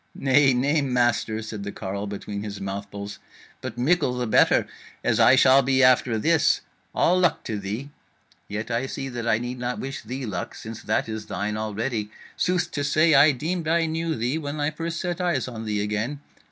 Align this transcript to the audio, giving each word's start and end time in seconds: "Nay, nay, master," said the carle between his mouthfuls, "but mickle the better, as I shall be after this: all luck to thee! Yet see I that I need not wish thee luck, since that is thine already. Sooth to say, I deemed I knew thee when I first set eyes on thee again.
"Nay, 0.15 0.51
nay, 0.55 0.81
master," 0.81 1.43
said 1.43 1.63
the 1.63 1.71
carle 1.71 2.07
between 2.07 2.41
his 2.41 2.59
mouthfuls, 2.59 3.19
"but 3.61 3.77
mickle 3.77 4.17
the 4.17 4.25
better, 4.25 4.65
as 5.03 5.19
I 5.19 5.35
shall 5.35 5.61
be 5.61 5.83
after 5.83 6.17
this: 6.17 6.61
all 6.95 7.19
luck 7.19 7.43
to 7.43 7.59
thee! 7.59 7.91
Yet 8.47 8.69
see 8.89 9.05
I 9.09 9.09
that 9.11 9.27
I 9.27 9.37
need 9.37 9.59
not 9.59 9.77
wish 9.77 10.01
thee 10.01 10.25
luck, 10.25 10.55
since 10.55 10.81
that 10.81 11.07
is 11.07 11.27
thine 11.27 11.55
already. 11.55 12.09
Sooth 12.35 12.71
to 12.71 12.83
say, 12.83 13.13
I 13.13 13.31
deemed 13.31 13.67
I 13.67 13.85
knew 13.85 14.15
thee 14.15 14.39
when 14.39 14.59
I 14.59 14.71
first 14.71 14.99
set 14.99 15.21
eyes 15.21 15.47
on 15.47 15.65
thee 15.65 15.81
again. 15.83 16.19